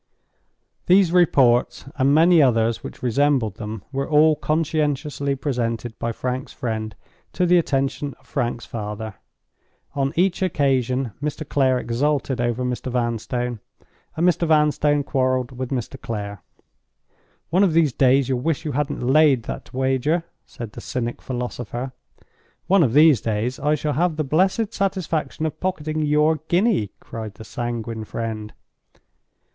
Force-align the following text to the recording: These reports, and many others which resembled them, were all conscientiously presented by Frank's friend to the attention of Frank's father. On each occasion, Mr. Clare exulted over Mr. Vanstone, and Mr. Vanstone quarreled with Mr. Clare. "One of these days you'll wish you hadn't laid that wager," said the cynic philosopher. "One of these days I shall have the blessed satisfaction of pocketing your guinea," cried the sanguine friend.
These 0.87 1.11
reports, 1.11 1.85
and 1.95 2.11
many 2.11 2.41
others 2.41 2.83
which 2.83 3.03
resembled 3.03 3.57
them, 3.57 3.83
were 3.91 4.09
all 4.09 4.35
conscientiously 4.35 5.35
presented 5.35 5.99
by 5.99 6.11
Frank's 6.11 6.51
friend 6.51 6.95
to 7.33 7.45
the 7.45 7.59
attention 7.59 8.15
of 8.19 8.25
Frank's 8.25 8.65
father. 8.65 9.13
On 9.93 10.11
each 10.15 10.41
occasion, 10.41 11.11
Mr. 11.21 11.47
Clare 11.47 11.77
exulted 11.77 12.41
over 12.41 12.63
Mr. 12.63 12.91
Vanstone, 12.91 13.59
and 14.17 14.27
Mr. 14.27 14.47
Vanstone 14.47 15.03
quarreled 15.03 15.51
with 15.51 15.69
Mr. 15.69 16.01
Clare. 16.01 16.41
"One 17.51 17.63
of 17.63 17.73
these 17.73 17.93
days 17.93 18.27
you'll 18.27 18.39
wish 18.39 18.65
you 18.65 18.71
hadn't 18.71 19.05
laid 19.05 19.43
that 19.43 19.71
wager," 19.71 20.23
said 20.47 20.71
the 20.71 20.81
cynic 20.81 21.21
philosopher. 21.21 21.91
"One 22.65 22.81
of 22.81 22.93
these 22.93 23.21
days 23.21 23.59
I 23.59 23.75
shall 23.75 23.93
have 23.93 24.15
the 24.15 24.23
blessed 24.23 24.73
satisfaction 24.73 25.45
of 25.45 25.59
pocketing 25.59 26.01
your 26.03 26.37
guinea," 26.47 26.89
cried 26.99 27.35
the 27.35 27.43
sanguine 27.45 28.03
friend. 28.03 28.51